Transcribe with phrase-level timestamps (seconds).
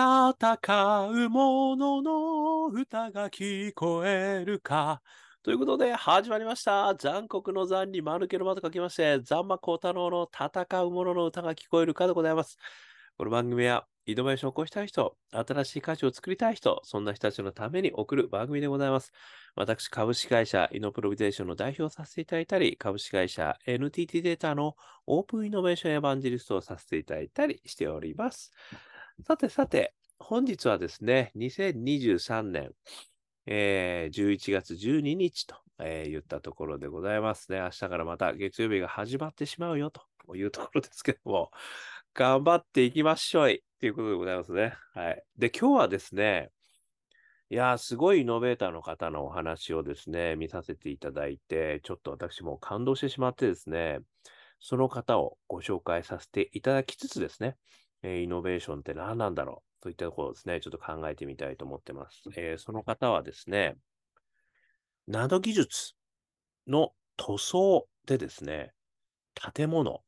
[0.00, 5.02] 戦う者のの歌が聞こえるか。
[5.42, 6.94] ということで、始まりました。
[6.94, 12.56] 残酷の残に丸けの間と書きまして、ザンマコウタロウの戦う者のの歌が聞こえるかでございます。
[13.18, 19.12] この番組は、イノベーションを起こしたい人、新しい価値を作りたい人、そんな人たちのために送る番組でございます。
[19.54, 24.76] 私、株式会社イノプロビゼーションの代表をさせていただいたり、株式会社 NTT データの
[25.06, 28.50] オープンイノベーションエヴァンジリストをさせていただいたりしております。
[29.22, 32.72] さてさて、本日はですね、2023年、
[33.46, 37.58] えー11月12日と、えー言ったところでございますね。
[37.60, 40.02] 明日からまた月曜日が始まってしまうよと
[40.36, 41.50] いうところですけども、
[42.14, 44.74] 頑張っていきましょいということでございますね。
[44.94, 45.24] はい。
[45.36, 46.50] で、今日はですね、
[47.50, 53.98] いやー、すごいイノベーターの方のお話をですね、見させていただいて、ちょっと私も感動してしまってですね、
[54.60, 57.56] その方をご紹介させていただきつつですね、
[58.02, 59.82] えーイノベーションって何なんだろう？
[59.82, 62.22] といったところですね、ちょっと考えてみたいと思ってます。
[62.36, 63.76] えーその方はですね、
[65.06, 65.92] ナノ技術
[66.66, 68.72] の塗装でですね、
[69.54, 70.00] 建物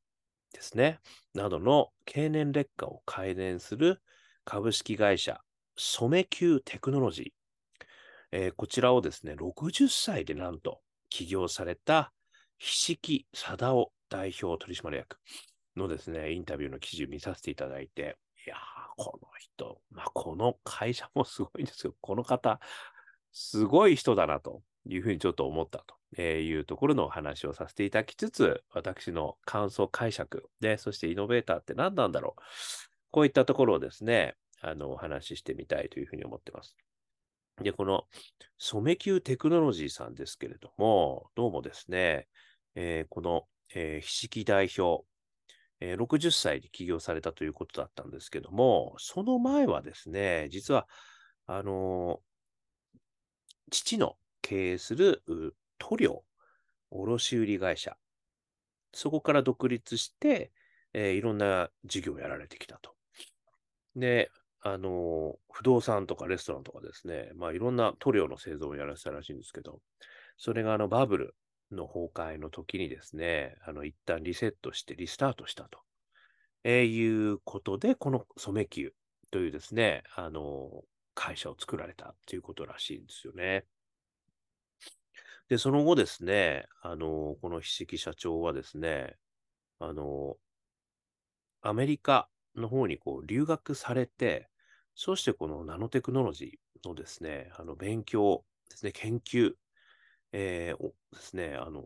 [0.53, 0.99] ですね、
[1.35, 4.01] などの経年劣化を改善する
[4.45, 5.41] 株式会社
[5.77, 7.87] 染球テクノロジー。
[8.33, 12.13] えーこちらをですね、60歳でなんと起業された
[12.59, 15.17] 菱木貞夫代表取締役
[15.77, 18.59] のですね、インタビューの記事を見させていただいて、いやー、
[18.97, 22.61] この人、まあ、この会社もすごいんですけど、この方、
[23.33, 25.85] すごい人だなというふうにちょっと思った
[26.17, 32.43] というところのお話をさせていただきつつ、私の感想解釈で、そしてイノベーターって何なんだろう。
[33.11, 36.77] こういったところをですね、あの、お話ししてみたいというふうに思ってます。
[37.63, 38.05] で、この
[38.59, 42.29] 染球テクノロジーさんですけれども、どうもですね、
[42.75, 45.05] えーこの、えー、菱木代表、
[45.83, 50.87] えー60歳で起業されたということだったんですけども、その前はですね、実は、
[51.47, 52.33] あのー
[53.71, 55.23] 父の経営する
[55.79, 56.25] 塗料
[56.91, 57.97] 卸売会社、
[58.93, 60.53] そこから独立して、
[60.93, 62.95] えーいろんな事業をやられてきたと。
[63.97, 69.81] で、あの不動産とかレストランとかですね、まあいろんな塗料の製造をやらせたらしいんですけど、
[70.37, 71.35] それがあのバブル
[71.75, 75.81] の崩壊の時にですね、あの一旦リセットしてリスタートしたと、
[76.65, 78.93] えーいうことで、この染球
[79.31, 80.85] というですね、あの
[81.15, 83.67] 会社を作られたということらしいんですよね。
[85.49, 89.17] で、その後ですね、あのこの菱木社長はですね、
[89.79, 90.37] あの
[91.61, 94.49] アメリカの方にこう留学されて、
[94.95, 99.55] そしてこのナノテクノロジーのですね、あの勉強ですね、研究、
[100.33, 101.85] えーですね、あの、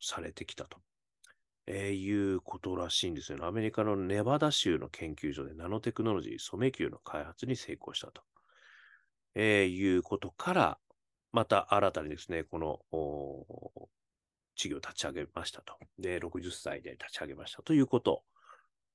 [0.00, 0.78] されてきたと、
[1.66, 3.46] えーいうことらしいんですよね。
[3.46, 8.22] アメリカのネバダ州の研究所でナノテクノロジー染球の開発に成功したと、
[9.34, 10.78] えーいうことから、
[11.32, 12.80] また新たにですね、この
[14.56, 15.74] 事業を立ち上げましたと。
[15.98, 18.22] で、60歳で立ち上げましたということ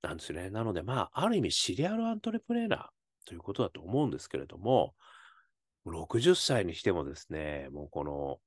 [0.01, 0.49] なんですね。
[0.49, 4.95] なので、まあ、ある意味シリアルアントレプレーナーということだと思うんですけれども、
[5.85, 8.39] 60歳にしてもですね、もうこの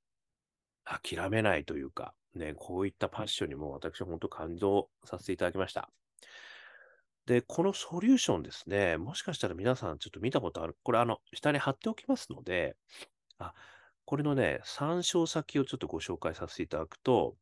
[0.84, 5.91] 諦めないというか、ね、こういったパッションにも私は本当感動させていただきました。
[7.27, 10.77] で、このソリューションですね、もしかしたら皆さんちょっと見たことある。
[10.83, 12.77] これあの、下に貼っておきますので、
[13.39, 13.55] あ、
[14.05, 17.37] これのね、参照先をちょっとご紹介させていただくと、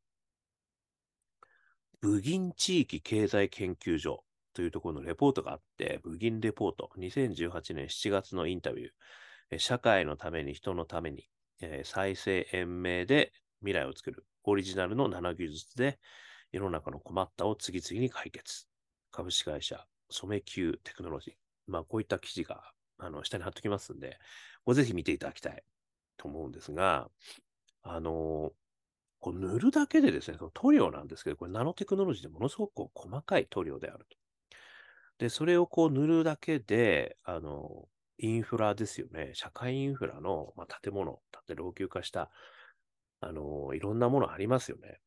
[2.00, 11.28] ブギン地域経済研究所というところのレポートがあって、ブギンレポート、2018年7月のインタビュー、社会のために人のために、
[11.62, 15.98] えー再生延命で未来を作るオリジナルのナノ技術で
[16.50, 18.66] 世の中の困ったを次々に解決。
[19.10, 21.34] 株式会社染球テクノロジー。
[21.66, 22.62] まあこういった記事が
[22.98, 24.18] あの下に貼っておきますんで、
[24.64, 25.62] ごぜひ見ていただきたい
[26.16, 27.08] と思うんですが、
[27.82, 28.52] あの
[29.20, 34.16] こう塗るだけでですね、その塗料なんですけど、これナノテクノロジーでものすごくこう細かい塗料であると。
[35.18, 37.88] で、それをこう塗るだけで、あの、
[38.22, 39.32] インフラですよね。
[39.34, 42.30] 社会インフラの、まあ、建物、建て老朽化した、
[43.20, 45.00] あの、いろんなものありますよね。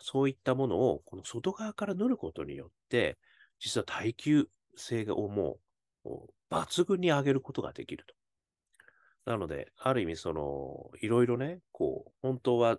[0.00, 3.18] そういったものを、この外側から塗ることによって、
[3.58, 5.58] 実は耐久性をも
[6.04, 6.08] う、
[6.50, 8.14] 抜群に上げることができると。
[9.30, 12.78] なので、ある意味、その、いろいろね、こう、本当は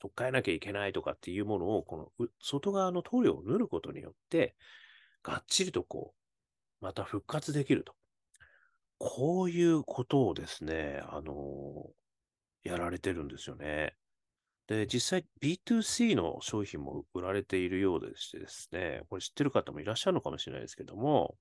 [0.00, 4.56] 取っ替えなきゃいけないとかっていうものを、この外側の塗料を塗ることによって、
[5.22, 6.14] がっちりとこ
[6.80, 7.94] う、また復活できると。
[8.98, 11.90] こういうことをですね、あの
[12.62, 13.94] やられてるんですよね。
[14.66, 21.36] で、実際 B2C の商品も売られているようでしてですね、これ知ってる方もいらっしゃるのかもしれないですけども、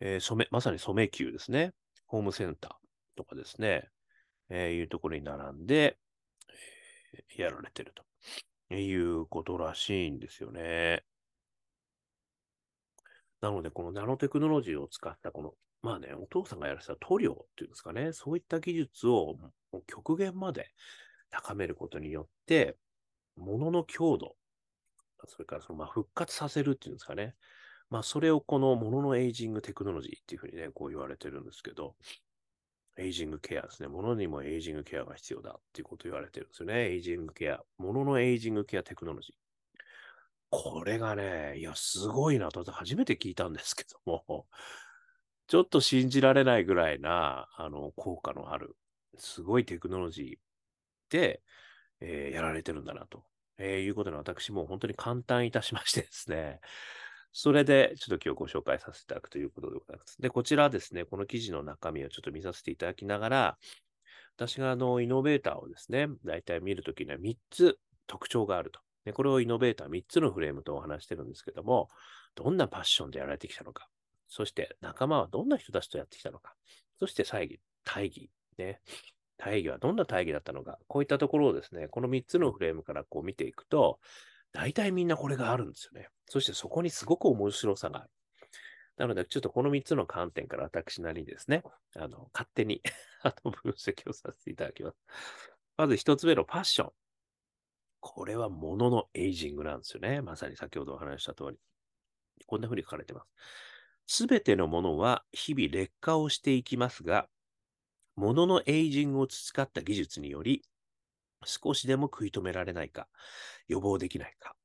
[0.00, 1.72] えー染め、まさに染め球ですね。
[2.06, 3.88] ホームセンターとかですね、
[4.50, 5.98] えーいうところに並んで、
[7.18, 7.92] えーやられてる
[8.70, 11.04] ということらしいんですよね。
[13.40, 19.36] なので、このナノテクノロジーを使った、この、まあね、お父さんがやらせた塗料っていうんですかね、そういった技術を
[19.86, 20.68] 極限まで
[21.30, 22.76] 高めることによって、
[23.36, 24.36] 物のの強度、
[25.26, 27.34] それからそのまあ復活させるっていうんですかね。
[27.90, 31.96] まあ、それをこの物ののエイジングテクノロジーっていうふうにね、こう言われてるんですけど、
[32.96, 33.88] エイジングケアですね。
[33.88, 36.90] 物にもエイジングケアが必要だっていうことを言われてるんですよね。
[36.92, 37.60] エイジングケア。
[37.78, 39.34] 物のエイジングケアテクノロジー。
[40.50, 44.46] これがね、いや、すごいなと、初めて聞いたんですけども、
[45.50, 48.76] ちょっと信じられないぐらいな、あの、効果のある、
[49.18, 51.42] すごいテクノロジーで、
[51.98, 53.24] えーやられてるんだなと、
[53.58, 56.60] えーいうことで、私も本当に簡単いたしましてですね、
[57.32, 60.22] それでちょっと今日ご紹介させていただくということでございます。
[60.22, 63.58] で、こちらですね、この記事の中身をちょっと見させていただきながら、
[64.36, 67.76] 私があの、イノベーターをですね、大体見るときには3つ
[68.06, 68.78] 特徴があると。
[69.04, 71.88] でこれをイノベーター3つのフレームとお話してるんですけども、
[72.36, 73.88] どんなパッションでやられてきたのか、
[74.30, 76.54] そして仲間はどんな人たちとやってきたのか、
[76.98, 78.30] そして最後、大義。
[78.56, 78.80] ね。
[79.36, 83.98] 大義はどんな大義だったのか、こういったところをですね、この3つのフレームからこう見ていくと、
[84.52, 86.08] 大体みんなこれがあるんですよね。
[86.26, 88.10] そしてそこにすごく面白さがある。
[88.98, 91.62] なので、ちょっとこの3つの観点から私なりにですね、
[91.96, 92.82] あの、勝手に
[93.22, 94.98] あの分析をさせていただきます。
[95.78, 96.92] まず1つ目のファッション。
[98.00, 100.20] これは物ののエイジングなんですよね。
[100.20, 101.58] まさに先ほどお話しした通り。
[102.46, 103.30] こんな風に書かれてます。
[104.12, 107.28] すべてのものは日々劣化をしていきますが、
[108.16, 110.64] 物ののエイジングを培った技術により、
[111.44, 113.06] 少しでも食い止められないか、
[113.68, 114.56] 予防できないか。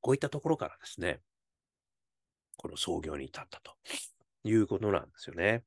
[0.00, 1.20] こういったところからですね、
[2.56, 3.76] この創業に至ったと
[4.42, 5.62] いうことなんですよね。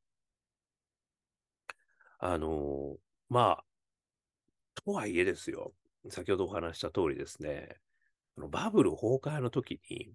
[2.19, 2.97] あの
[3.29, 3.63] まあ、
[4.83, 5.71] とはいえですよ、
[6.09, 7.77] 先ほどお話した通りですね、
[8.35, 10.11] バブル崩壊の時に、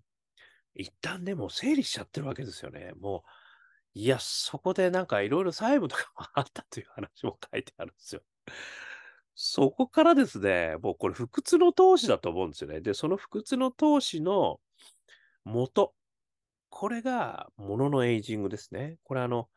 [0.76, 2.92] 一旦でも整理しちゃってるわけですよね。
[3.00, 8.22] もう、いや、そこでなんかいろいろ債務とかもあったという話も書いてあるんですよ。
[9.34, 12.80] そこからですね、もうこれ不屈の投資だと思うんですよね。
[12.80, 14.60] で、その不屈の投資の
[15.44, 15.94] 元、
[16.70, 18.98] これが物のエイジングですね。
[19.04, 19.48] これあの、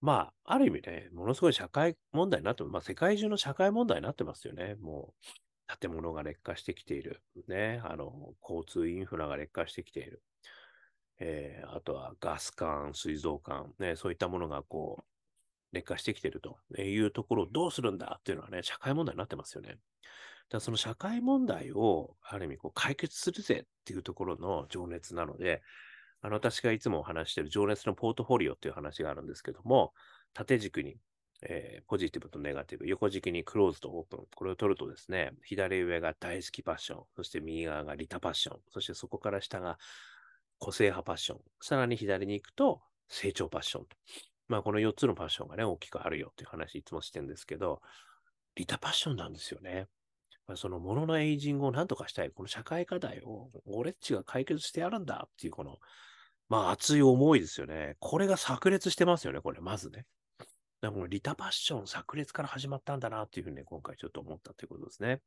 [0.00, 4.76] まあ、ある意味ね、ものすごい社会問題になってまあ、世界中の社会問題になってますよね。
[4.76, 5.14] も
[5.70, 7.22] う、建物が劣化してきている。
[7.48, 10.22] ね、あの、交通インフラが劣化してきている。
[11.20, 15.04] えーあとはガス管、水道管、ね、そういったものがこう、
[15.72, 19.68] 劣化してきているというところをどうするんだっていうのはね、社会問題になってますよね。
[19.68, 19.78] だか
[20.54, 25.62] らその社会問題を、ある意味こう解決するぜっていうところの情熱なので、
[26.22, 29.92] あの、私がいつもお話している情熱のポートフォリオっていう話があるんですけども、
[30.34, 30.96] 縦軸に、
[31.42, 39.78] えーポジティブとネガティブ、横軸にクローズとオープン、これを取るとですね、左上が大好きパッション、そして右側がリタパッション、そしてそこから下が
[40.60, 43.86] 個性派パッション、さらに左に行くと成長パッション。
[44.46, 47.80] まあ、この4つのパッションがね、大きくあるよっていう話いつもしてるんですけど、
[48.54, 49.88] リタパッションなんですよね。
[50.46, 55.78] まそのもののエイジングを何とかしたい、この社会課題を俺っちが解決してやるんだっていう、この、
[56.48, 57.96] まあ熱い思いですよね。
[58.00, 60.04] これが炸裂してますよね、これ、まずね。
[60.38, 60.48] だか
[60.88, 65.20] らこのリタパッション、炸裂から始まったんだなっていうふうにね、今回ちょっと思ったということですね。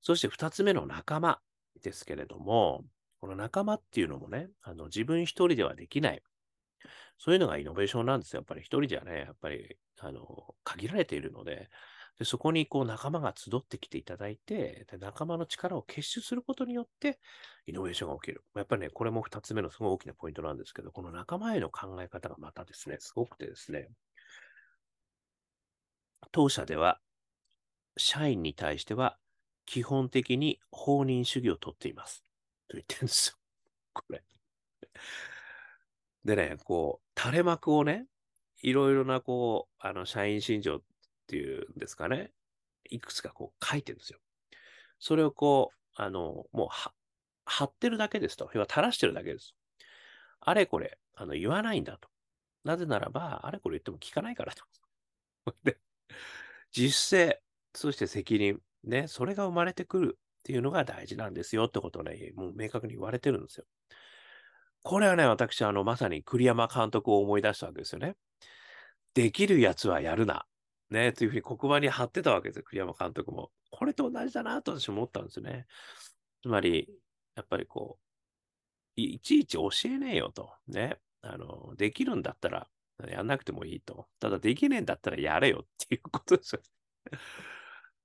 [0.00, 1.40] そして2つ目の仲間
[1.82, 2.84] ですけれども、
[3.24, 6.22] この仲間っていうのもね、あの自分一人ではできない。
[7.16, 8.40] そういうのがイノベーションなんですよ。
[8.40, 11.70] やっぱり一人じゃね、やっぱり、あの、限られているので、
[12.18, 17.18] でそこにこう仲間が集ってきていただいてで、仲間の力を結集することによって、
[17.64, 18.44] イノベーションが起きる。
[18.56, 23.88] やっぱりね、これも二つ目のすごい大きなポイントなんですけど、この仲間への考え方がまたですね、すごくてですね、
[26.30, 27.00] 当社では、
[27.96, 29.18] 社員に対しては、
[29.64, 32.22] 基本的に放任主義をとっています。
[32.68, 33.36] と言ってるんですよ。
[33.92, 34.22] これ。
[36.24, 38.06] でね、こう、垂れ幕をね、
[38.62, 40.82] いろいろな、こう、あの、社員信条っ
[41.26, 42.32] ていうんですかね、
[42.88, 44.18] いくつかこう書いてるんですよ。
[44.98, 46.92] それをこう、あの、もうは、
[47.46, 48.50] 貼ってるだけですと。
[48.54, 49.54] 要は垂らしてるだけです。
[50.40, 52.08] あれこれ、あの、言わないんだと。
[52.64, 54.64] なぜならば、あれこれ言っても聞かないからと。
[55.62, 55.78] で、
[56.72, 57.38] 実践、
[57.74, 63.64] そして責任、ね、それが生まれてくるっていうのが大事なんですよってことをね、もう明確に言われてるんですよ。
[64.82, 68.16] これはね、私、あの、まさに栗山監督を思い出したわけですよね。
[69.14, 70.44] できるやつはやるな。
[70.90, 73.50] ね、というふうに黒板に貼ってたわけですよ、栗山監督も。
[73.70, 75.66] これと同じだなと私思ったんですよね。
[76.42, 76.90] つまり、
[77.36, 80.52] やっぱりこう、いちいち教えねえよと。
[80.68, 80.98] ね。
[81.22, 82.68] あの、できるんだったら
[83.08, 84.08] やんなくてもいいと。
[84.20, 86.60] ただできねえんだったらやれよっていうことですよ。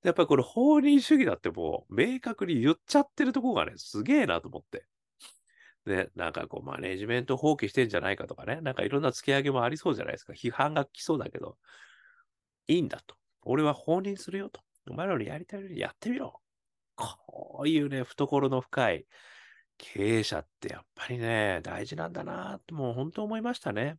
[0.04, 4.86] やっぱりこれ放任主義だってもう明確に言っちゃってるとこがね、すげえなと思って。
[5.86, 10.34] で、なんかこうマネジメント放棄してんじゃないかとかね、なんかいろんな突き上げもありそうじゃないですか。
[10.34, 11.58] 批判が来そうだけど、
[12.68, 13.16] いいんだと。
[13.42, 14.62] 俺は放任するよと。
[14.90, 16.42] お前らのやりたいようにやってみろ。
[16.96, 19.06] こういうね、懐の深い
[19.78, 23.98] 経営者ってやっぱりね、大事なんだなってもう本当思いましたね。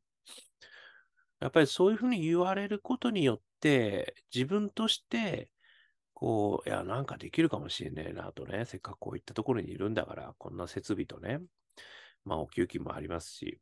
[1.41, 5.51] やっぱりそういうふうに言われることによって、自分として、
[6.21, 11.41] こう、いや、なんかできるかもしれねえなとね、せっかくこういったところにいるんだから、こんな設備とね、
[12.27, 13.59] まあ、お給金もありますし、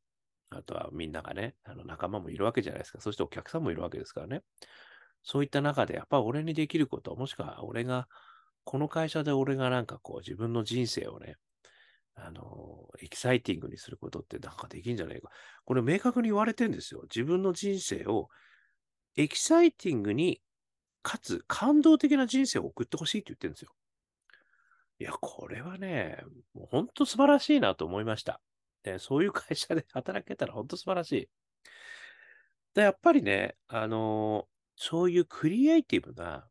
[0.50, 3.00] あとはみんながね、あの仲間もいるわけじゃないですか。
[3.00, 4.42] そしてお客さんもいるわけですからね。
[5.22, 8.08] そういった中で、やっぱ俺にできること、もしくは俺が、
[8.64, 11.36] この会社で俺がなんかこう自分の人生をね、
[12.16, 15.30] あの、エキサイティングにすることってなんかできんじゃないか。
[15.64, 17.02] これ明確に言われてんですよ。
[17.02, 18.28] 自分の人生を
[19.16, 20.40] エキサイティングに、
[21.02, 23.73] かつ感動的な人生を送ってほしいって言ってるんですよ。
[25.00, 26.19] いや、これはね、
[26.55, 28.40] もう本当素晴らしいなと思いました。
[28.83, 31.28] でそういう会社で働けたら本当素晴らしい。
[32.75, 36.49] で、やっぱりね、あのそういうクリエイティブな、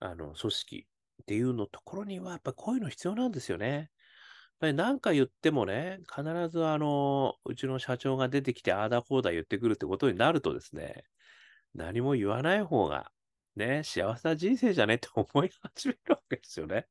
[0.00, 0.86] あの、組織
[1.22, 3.90] っていうのところには、やっぱこういうの必要なんですよね。
[4.58, 11.04] ぱり何か言ってもね、必ずあの、うちの社長が出てきて、ああだこうだ言ってくるってことになるとですね、
[11.74, 13.10] 何も言わない方が、
[13.58, 14.94] ね、幸せな人生じゃね？
[14.96, 16.86] って思い始めるわけですよね。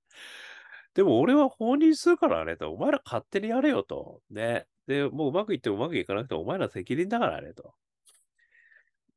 [0.93, 4.21] でも俺は放任するからねと、お前ら勝手にやれよと。
[4.29, 4.67] ね。
[4.87, 7.75] で、もううまくいってもうまくいかなくてお前ら責任だからねと。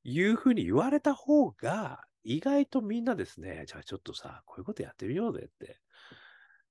[0.04, 5.80] いうふうに言われた方が、意外とみんなですね、じゃあちょっとさ、こういうことやってみようぜって。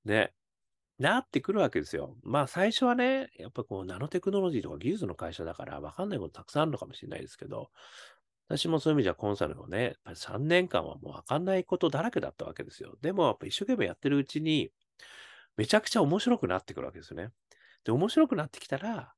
[0.06, 0.34] ね。
[1.00, 2.18] なってくるわけですよ。
[2.24, 7.72] まあ最初はね、やっぱこうナノテクノロジーとか技術の会社だから分かんないことたくさんあるのかもしれないですけど、
[8.50, 12.98] 私もそういう意味じゃコンサルのね、やっぱり3年間はもう分かんないことだらけだったわけですよ。
[13.02, 14.72] でもやっぱ一生懸命やってるうちに、
[15.56, 17.30] めちゃくちゃ面白くなってくるわけですよね。
[17.86, 19.14] で、面白くなってきたら、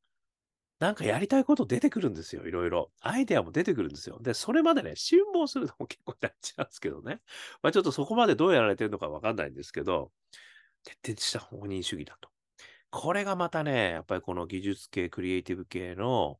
[0.80, 2.92] なんかやりたいこと出てくるんですよ、いろいろ。
[3.00, 4.20] アイデアも出てくるんですよ。
[4.22, 7.22] で、それまでね、辛抱するのも結構大事なんですけどね。
[7.62, 10.12] まあちょっとそこまでどうやられてるのかわかんないんですけど、
[10.84, 12.30] 徹底した放任主義だと。
[12.90, 16.40] これがまたね、やっぱりこの技術系、クリエイティブ系の、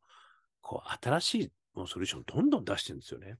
[0.62, 3.38] こう、新しいソリューションどんどん出してるんですよね。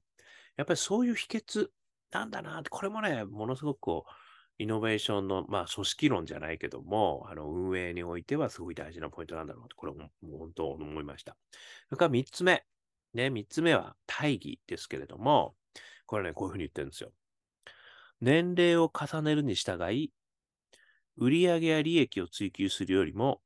[0.56, 1.68] やっぱりそういう秘訣
[2.10, 4.12] なんだなって、これもね、ものすごくこう、
[4.58, 11.36] イノベーションの、まあ、組織論じゃないけども、あの、運営においてはすごい大事なポイントなんだろうと、これももう本当思いました。
[11.88, 12.64] それから3つ目。
[13.14, 15.54] ね、3つ目は大義ですけれども、
[16.06, 17.12] これね、こういうふうに言ってるんですよ。
[18.20, 20.12] 年齢を重ねるに従い、
[21.16, 23.42] 売上や利益を追求するよりも、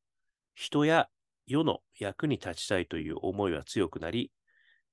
[0.54, 1.08] 人や
[1.46, 4.30] 世の役に立ちたいという思いは強くなり、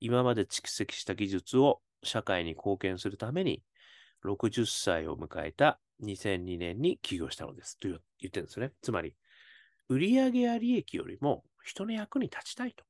[0.00, 3.62] 今まで蓄積した技術を社会に貢献するために、
[4.24, 8.72] 60歳を迎えた2002年に起業したのですと言ってるんですね。
[8.82, 9.14] つまり、
[9.88, 12.84] 売上や利益よりも人の役に立ちたいと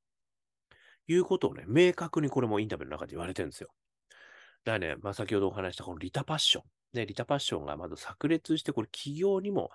[1.08, 3.68] いうことをね、明確にこれもインタビューの中で言われてるんですよ。
[4.64, 6.64] だからね、まあ、先ほどお話したこのリタパッション。
[6.94, 9.70] ね、リタパッションがまず炸裂して、これ企業にも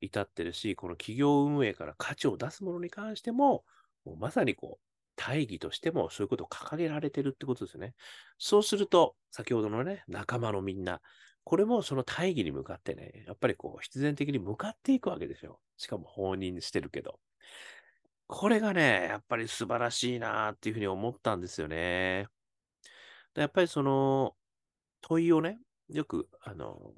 [0.00, 3.64] 至ってるし、この企業運営から価値を出すものに関しても、
[4.04, 4.87] もうまさにこう、
[5.18, 7.94] 大義としてもそういうことを掲げられてるってことですよね。
[8.38, 11.00] そうすると、先ほどのね、仲間のみんな、
[11.44, 15.60] これもその大義に向かってね、やっぱりこう、必然的に向かっていくわけですよ。
[15.76, 17.18] しかも放任してるけど。
[18.28, 22.28] これがね、やっぱり素晴らしいなっていうふうに思ったんですよね。
[23.34, 24.36] やっぱりその
[25.00, 25.58] 問いをね、
[25.88, 26.92] よく、あの、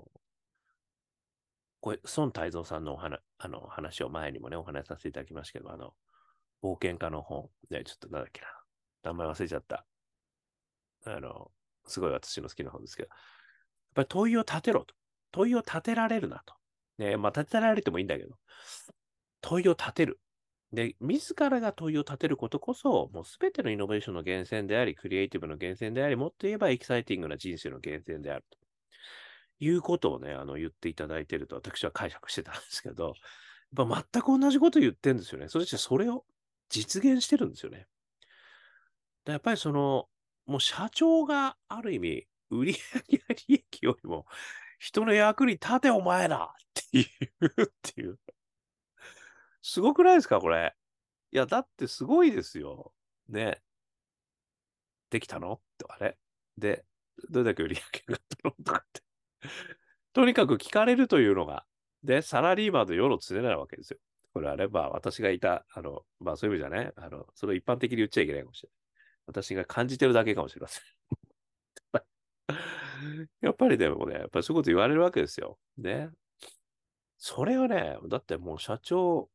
[1.80, 5.94] これ、孫泰造さんのお話あの話を前にもね、お話しさせていただきましたけど、あの、
[6.62, 8.46] 冒険家の本、ね、ちょっとなんだっけな、
[9.04, 9.86] 名前忘れちゃった。
[11.06, 11.50] あの、
[11.86, 13.18] すごい私の好きな本ですけど、やっ
[13.94, 14.94] ぱり問いを立てろと。
[15.32, 16.54] 問いを立てられるなと。
[16.98, 18.36] ね、まあ立てられてもいいんだけど、
[19.40, 20.20] 問いを立てる。
[20.72, 28.58] で、自らが問いを立てることこそ、もうすべてのイノベーションの源泉であり、クリエイティブの源泉であり、もっと言えばエキサイティングな人生の源泉であると。
[29.62, 33.14] いうことをね、あの、言っていただいていると私は解釈してたんですけど、
[33.76, 35.48] やっぱ全く同じこと言ってるんですよね。
[35.48, 36.24] そしてそれを
[36.70, 37.86] 実現してるんですよね。
[39.26, 40.08] やっぱりその、
[40.46, 42.74] もう社長がある意味、売上や
[43.48, 44.26] 利益よりも、
[44.78, 47.06] 人の役に立てお前らってい
[47.42, 48.18] うっていう。
[49.62, 50.74] すごくないですか、これ。
[51.32, 52.92] いや、だってすごいですよ。
[53.28, 53.60] ね。
[55.10, 55.60] できたの？
[55.76, 56.16] とかね。
[56.56, 56.84] で、
[57.28, 58.54] どれだけ売り上げがあったの？
[58.64, 59.02] とかって。
[60.12, 61.64] とにかく聞かれるというのが、
[62.02, 63.98] で、サラリーマンの世の常なわけですよ。
[64.32, 68.76] これはね、まあ私がいた、あの、まあそういう意味じゃね、あの、それを一般的に言っちゃいけないかもしれない。
[69.26, 70.84] 私が感じてるだけかもしれません。
[73.40, 75.58] やっぱりでもね、やっぱりそういうこと言われるわけですよ。
[75.78, 76.10] ね。
[77.18, 79.30] それはね、だってもう社長、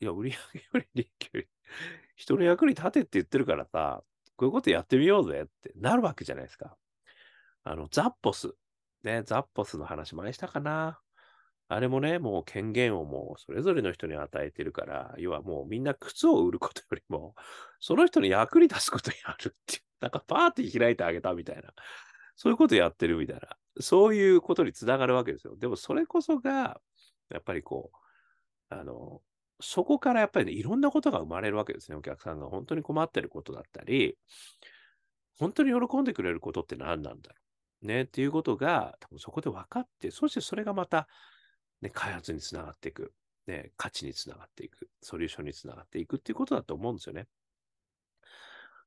[0.00, 1.48] いや、売り上げより利益より、
[2.16, 4.02] 人の役に立てって言ってるからさ、
[4.36, 6.76] こういうことやってみようぜってなるわけじゃないですか。
[7.64, 8.54] あの、ザッポス。
[9.02, 11.00] ね、ザッポスの話前したかな。
[11.68, 17.34] あれもね、もう権限をもうそれぞれの人に与えてるから、要はもうみんな靴を売ることよりも、
[17.80, 21.72] その人に役に立つことやるっていう、 なんかパーティー開いてあげたみたいな、
[22.36, 25.56] そういうことやってるみたいな、そういうことにつながるわけですよ。
[25.56, 26.80] でもそれこそが、
[27.30, 27.98] やっぱりこう、
[28.68, 29.22] あの、
[29.60, 31.96] そこからやっぱりね、いろんなことが生まれるわけですね。
[31.96, 34.18] お客さんが本当に困ってることだったり、
[35.38, 37.36] 本当に喜んでくれることって何なんだろ
[37.82, 37.86] う。
[37.86, 41.08] ね、っていうことが、多分そこで分かって、そしてそれがまた、
[41.82, 43.12] ね、開発につながっていく、
[43.46, 47.26] ね、価値につながっていく、ソリューションにつながっていくっていうことだと思うんですよね。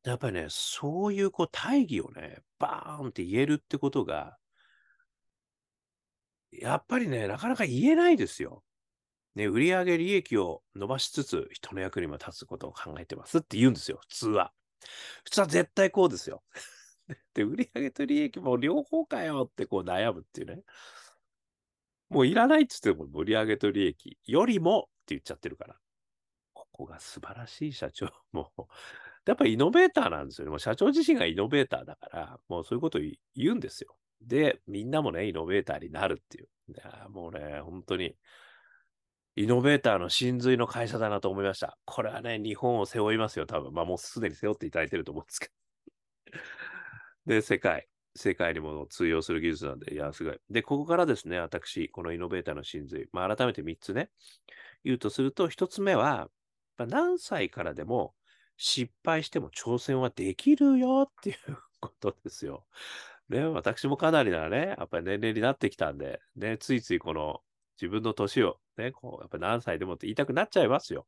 [0.03, 4.37] やっぱりね、そういうこう大義をね、バーンって言えるってことが、
[6.51, 8.63] やっぱりね、なかなか言えないですよ。
[9.35, 14.53] ね、売上利益を伸ばしつつ、人の役にも立つことを考えてますって言うんですよ、普通は。
[15.23, 16.43] 普通は絶対こうですよ。
[17.33, 20.63] で、売上と利益も両方かよってこう悩むっていうね。
[22.09, 25.75] もういらないって言っても売り上げと利益よりもって言っちゃってるから。
[26.53, 28.07] ここが素晴らしい社長。
[28.31, 28.61] もう、
[29.25, 30.49] やっぱイノベーターなんですよね。
[30.49, 32.99] もう社長自身がイノベーターだから、もうそういうこと
[33.35, 33.95] 言うんですよ。
[34.21, 36.47] で、みんなもね、イノベーターになるっていう。
[36.69, 38.15] いやもうね、本当に、
[39.35, 41.77] イノベーターの真髄の会社だなと思いました。
[41.85, 43.73] これはね、日本を背負いますよ、多分。
[43.73, 45.51] まあもうすでに背負っていただいてると思うんですけど。
[47.25, 47.88] で、世界。
[48.15, 50.39] 世界にも通用する技術なんで、いや、すごい。
[50.49, 54.09] で、ここからですね、私、このイノベーターの真髄、まあ、改めて3つね、
[54.83, 56.29] 言うとすると、1つ目は、
[56.77, 58.15] 何歳からでも
[58.57, 62.65] 失敗しても挑戦はできるよっていうことですよ。
[63.29, 67.41] ね、私もかなりなね、やっぱり年齢になってきたんで、ね、ついついこの
[67.79, 71.05] 自分の年をね、こう、やっぱ何歳でもって言いたくなっちゃいますよ。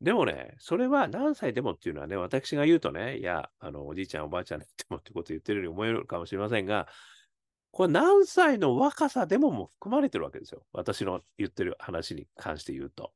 [0.00, 6.88] でもね、それは何歳でもっていうのはね、私が言うとね、いや、あの、おじいちゃん、おばあちゃんでもってこと言ってるように思えるかもしれませんが、
[7.70, 10.64] これ何歳の若さでもも含まれてるわけですよ。
[10.72, 13.12] 私の言ってる話に関して言うと。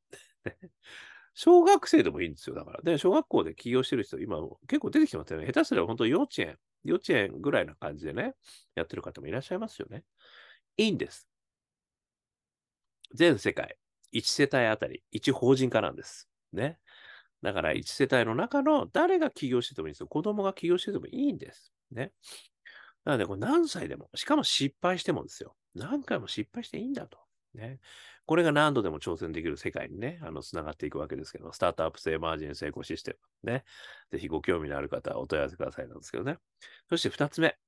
[1.34, 2.54] 小学生でもいいんですよ。
[2.54, 2.82] だから。
[2.82, 5.46] で、小学校で起業してる人、今結構出てきてますよね。
[5.46, 8.34] 下手すれば本当幼稚園、幼稚園ぐらいな感じでね、
[8.76, 10.04] やってる方もいらっしゃいますよね。
[10.76, 11.28] いいんです。
[13.12, 13.76] 全世界、
[14.12, 16.28] 1世帯あたり、1法人化なんです。
[16.54, 16.78] ね。
[17.42, 20.06] だから、1世帯の中の誰が起業しててもいいんですよ。
[20.06, 21.72] 子供が起業しててもいいんです。
[21.90, 22.12] ね。
[23.04, 25.54] なので、これ何歳でも、しかも失敗してもですよ。
[25.74, 27.18] 何回も失敗していいんだと。
[27.54, 27.80] ね。
[28.26, 33.52] これが何度でも挑戦できる世界にね、あの、つながっていくわけですけど、スタートアップ性マージン成功システム。
[33.52, 33.64] ね。
[34.10, 36.38] ぜひご興味のある方はお問い合わせくださいなんですけどね。
[36.88, 37.58] そして二つ目。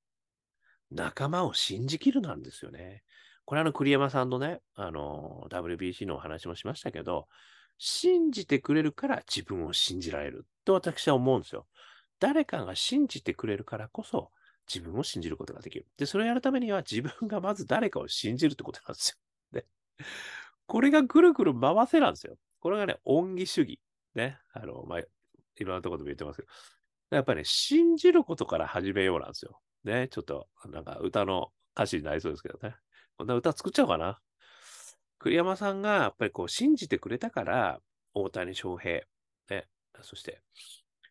[0.89, 3.03] 仲間を信じきるなんですよね。
[3.45, 7.27] これあの栗山さんのね、あの、WBC のお話もしましたけど、
[7.77, 11.67] 信じてくれるから自分を信じられると私は思うんですよ。
[12.19, 14.31] 誰かが信じてくれるからこそ
[14.67, 15.87] 自分を信じることができる。
[15.97, 19.17] で、それをやるためには自分がまず誰かを信じるってことなんですよ。
[19.51, 19.65] で、
[20.65, 22.37] これがぐるぐる回せなんですよ。
[22.59, 23.79] これがね、恩義主義。
[24.13, 24.39] ね。
[24.51, 25.05] あの、まあ、い
[25.59, 26.49] ろんなところでも言ってますけど、
[27.11, 29.61] やっぱりね、信じることから始めようなんですよ。
[29.83, 30.09] ね。
[30.09, 32.75] ちょっと、なんか歌の歌詞になりそうですけどね。
[33.17, 34.19] こんな歌作っちゃおうかな。
[35.19, 37.79] 栗山さんがやっぱりこう信じてくれたから、
[38.13, 39.01] 大谷翔平、
[39.49, 39.67] ね、
[40.01, 40.41] そして、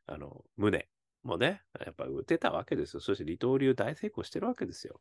[0.07, 0.87] あの、宗
[1.23, 3.01] もね、やっぱ打てたわけですよ。
[3.01, 5.01] そして二刀流大成功してるわけですよ。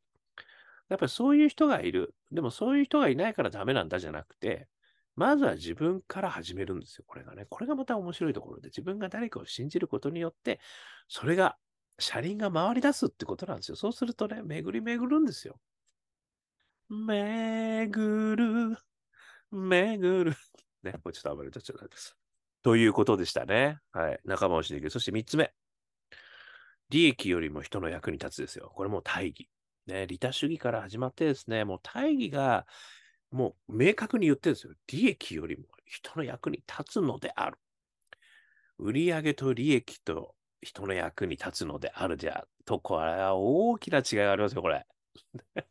[0.89, 2.13] やっぱりそういう人がいる。
[2.31, 4.67] でもそういう人がいないからダメなんだじゃなくて、
[5.15, 7.05] まずは自分から始めるんですよ。
[7.07, 7.45] これがね。
[7.49, 10.59] これがまた面白いところで、自分が誰かを信じることによって、
[11.07, 11.57] それが、
[11.97, 13.77] 車輪が回り出すってことなんですよ。
[13.77, 15.57] そうするとね、巡り巡るんですよ。
[16.89, 18.77] めぐる、
[19.51, 20.35] めぐる。
[20.83, 21.89] ね、これちょっと暴れちゃっちゃう。
[22.61, 23.79] ということでしたね。
[23.91, 24.19] はい。
[24.25, 24.89] 仲間をしに行く。
[24.89, 25.53] そして三つ目。
[26.89, 28.71] 利益よりも人の役に立つですよ。
[28.75, 29.49] これも大義。
[29.87, 32.65] ね、利他主義から始まってですね、もう大義が、
[33.31, 34.73] もう明確に言ってるんですよ。
[34.87, 37.57] 利益よりも人の役に立つのである。
[38.77, 44.85] 売上と利益と人の役に立つのであるじゃ、と、これは大きな違いがありますよ、これ。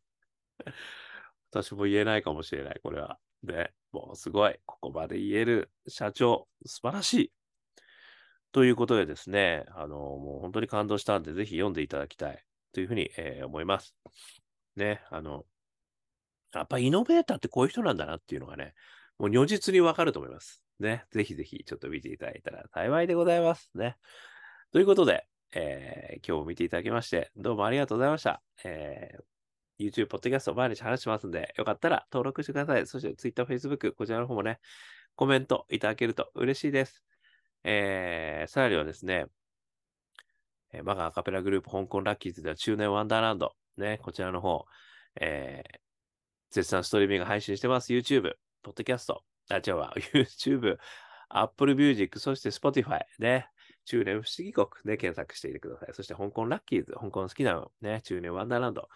[1.51, 3.19] 私も言えないかもしれない、これは。
[3.44, 4.59] で、もうすごい。
[4.66, 7.33] ここまで言える社長、素晴らしい。
[8.52, 13.94] ということでですね、あの、もう本当に感動したんで、ぜひ読んでいただきたいというふうに、えー、思います。
[14.76, 15.44] ね、あの、
[16.52, 18.74] やっぱイノベーターってこういう人なんだなっていうのがね、
[19.18, 20.62] もう如実にわかると思います。
[20.80, 23.96] ね、ぜひぜひちょっと見ていただいたら幸いでございますね。
[24.72, 28.42] ということで、えー、今日も見ていただきまして、どうもありがとうございました。
[28.64, 29.22] えー、
[29.79, 32.87] YouTube、ポッドキャスト毎日話しますんで、よかったら登録してください。
[32.87, 34.61] そして Twitter、Facebook、こちらの方もね、
[35.17, 37.05] コメントいただけると嬉しいです。
[37.65, 39.27] えー、さらにはですね、
[40.73, 44.65] えー、我がアカペラグループ、香港ラッキーズでは中年ワンダーランド、ね、こちらの方、
[45.21, 45.79] えー、
[46.51, 47.93] 絶賛ストリーミング配信してます。
[47.93, 50.79] YouTube、ポッドキャスト、あ、違うわ、 YouTube、
[51.29, 53.49] Apple Music、そして Spotify ね、
[53.87, 55.95] 中年不思議国で検索していてください。
[55.95, 58.89] そして香港ラッキーズ、香港好きなのね、中年ワンダーランド、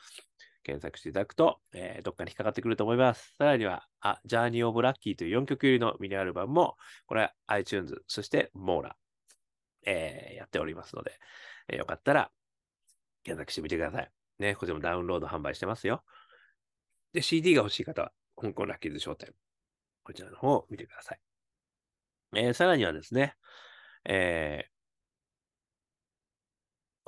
[0.69, 3.35] 検索していただくと、えー、どっかに引っかかってくると思います。
[3.39, 6.77] さらには、あ、ジャーニーオブラッキーという4曲入りのミニアルバムも、
[7.07, 8.97] これは iTunes、そしてモーラ、
[9.87, 11.19] えー、やっておりますので、
[11.69, 12.31] えー、よかったら
[13.25, 14.11] 検索してみてください。
[14.41, 16.05] ね、こちらもダウンロード販売してますよ。
[17.15, 19.33] で、CD が欲しい方は、香港ラッキーズ商店、
[20.05, 21.21] こちらの方を見てください。
[22.37, 23.37] えー、さらにはですね、
[24.05, 24.71] えー、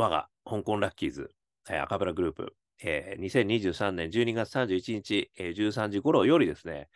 [0.03, 1.31] 我が香港ラッキーズ、
[1.69, 6.89] えー、アカペラグループ、えー、2023年12月31日、えー、13時頃よりですね、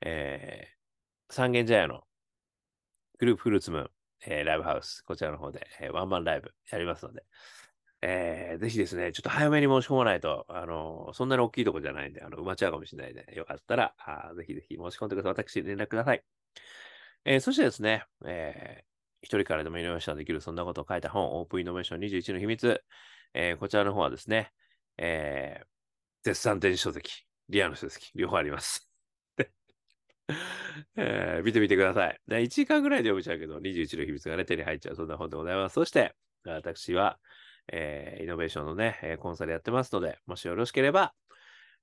[0.00, 2.02] えー、三軒茶屋の
[3.18, 3.90] グループフルーツムーン、
[4.26, 7.24] えー、ライブハウス、こちらの方で、えー、ワンマンライブやりますので、
[8.02, 15.44] えー、ぜひですね、ちょっと早めに申し込まないと、あのー、そんなに大きいとこじゃないんで、あの、埋まっちゃうかもしれないんで、よかったら、あぜひぜひ申し込んでください。
[15.44, 16.22] 私、連絡ください。
[17.24, 18.84] えー、そしてですね、えー、
[19.22, 22.82] 一人からでもイノベーションできる、そんなことを書いた本、オープンイノベーション21の秘密。
[23.34, 24.52] えー、こちらの方はですね、
[24.98, 25.66] えー、
[26.24, 28.90] 絶賛電子書籍、リアの書籍、両方あります。
[30.96, 32.20] えー、見てみてください。
[32.28, 35.74] 1時間ぐらいで読めちゃうけど、21の秘密がね、手に入っちゃう、そんな本でございます。
[35.74, 37.18] そして、私は、
[37.72, 41.14] えー、イノベーションのね、コンサルやってますので、もしよろしければ、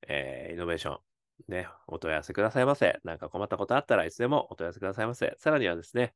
[0.08, 1.00] えー、イノベーション、
[1.48, 3.00] ね、お問い合わせくださいませ。
[3.04, 5.36] なんか困ったことあったらいつでもお問い合わせくださいませ。
[5.38, 6.14] さらにはですね、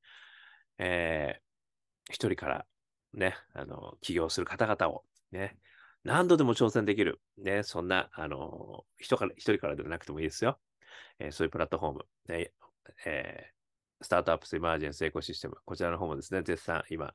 [0.78, 2.66] えー、一人から
[3.14, 5.58] ね、あの、起業する方々をね、
[6.04, 7.22] 何度でも挑戦できる。
[7.38, 10.60] ね、そんな、あの、人から、一人からではなくてもいいですよ。
[11.20, 12.52] えー、そういうプラットフォーム、ね、
[13.06, 17.14] えー、スタートアップスエマージェンスエコシステム、こちらの方もですね、絶賛今、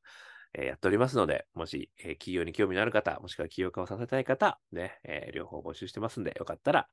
[0.57, 6.89] え、やっておりますので、もし、え、企業に興味のある方、もしくは起業家をさせたい方、ね、え、両方募集してますんで、よかったら、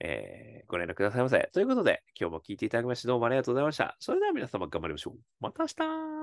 [0.00, 1.48] えー、ご連絡くださいませ。
[1.52, 3.96] ということで、今日も聞いていただきまして、どうもありがとうございました。
[4.00, 5.18] それでは皆様頑張りましょう。
[5.40, 6.13] また明日